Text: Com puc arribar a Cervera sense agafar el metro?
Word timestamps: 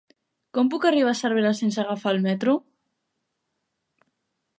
Com 0.57 0.69
puc 0.73 0.85
arribar 0.89 1.11
a 1.11 1.17
Cervera 1.19 1.51
sense 1.59 1.81
agafar 1.83 2.13
el 2.15 2.21
metro? 2.23 2.57